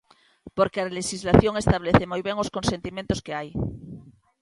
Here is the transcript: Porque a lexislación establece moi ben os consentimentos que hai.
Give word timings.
Porque 0.57 0.79
a 0.79 0.91
lexislación 0.97 1.53
establece 1.57 2.05
moi 2.11 2.21
ben 2.27 2.37
os 2.43 2.51
consentimentos 2.55 3.19
que 3.25 3.35
hai. 3.37 3.49